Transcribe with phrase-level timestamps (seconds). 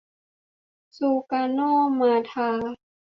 [0.97, 1.59] ซูการ์โน
[1.99, 2.51] มะทา